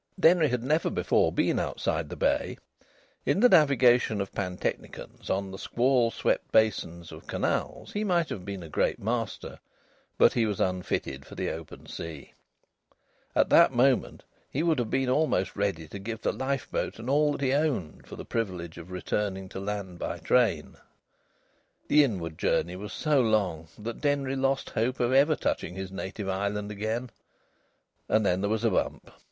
[0.19, 2.57] Denry had never before been outside the bay.
[3.23, 8.43] In the navigation of pantechnicons on the squall swept basins of canals he might have
[8.43, 9.59] been a great master,
[10.17, 12.33] but he was unfitted for the open sea.
[13.35, 17.33] At that moment he would have been almost ready to give the lifeboat and all
[17.33, 20.77] that he owned for the privilege of returning to land by train.
[21.89, 26.27] The inward journey was so long that Denry lost hope of ever touching his native
[26.27, 27.11] island again.
[28.09, 29.11] And then there was a bump.